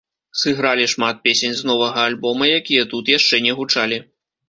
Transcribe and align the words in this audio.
Сыгралі 0.43 0.87
шмат 0.93 1.21
песень 1.27 1.55
з 1.61 1.69
новага 1.73 1.99
альбома, 2.13 2.51
якія 2.59 2.91
тут 2.97 3.15
яшчэ 3.17 3.45
не 3.49 3.59
гучалі. 3.61 4.07